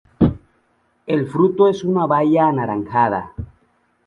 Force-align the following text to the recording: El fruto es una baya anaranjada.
El 1.05 1.27
fruto 1.27 1.67
es 1.69 1.83
una 1.83 2.07
baya 2.07 2.47
anaranjada. 2.47 3.33